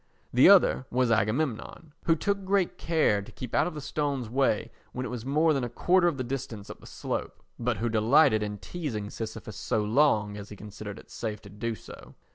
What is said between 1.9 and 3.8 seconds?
who took good care to keep out of